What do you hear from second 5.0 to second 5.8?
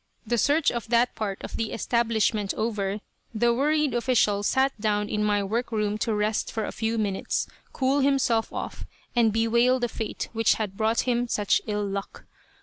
in my work